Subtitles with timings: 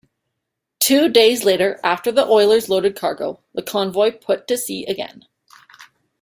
[0.79, 5.27] Two days later after the oilers loaded cargo, the convoy put to sea again.